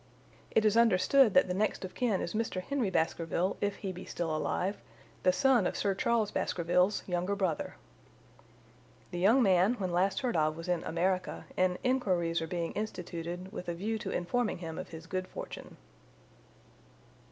[0.49, 2.59] It is understood that the next of kin is Mr.
[2.59, 4.77] Henry Baskerville, if he be still alive,
[5.21, 7.75] the son of Sir Charles Baskerville's younger brother.
[9.11, 13.51] The young man when last heard of was in America, and inquiries are being instituted
[13.51, 15.77] with a view to informing him of his good fortune."